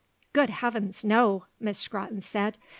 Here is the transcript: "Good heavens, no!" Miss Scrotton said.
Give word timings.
"Good 0.33 0.49
heavens, 0.49 1.03
no!" 1.03 1.45
Miss 1.59 1.77
Scrotton 1.77 2.21
said. 2.21 2.57